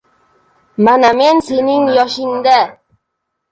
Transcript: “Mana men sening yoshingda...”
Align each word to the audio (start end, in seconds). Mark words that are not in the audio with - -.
“Mana 0.87 1.11
men 1.19 1.43
sening 1.51 1.87
yoshingda...” 1.99 2.59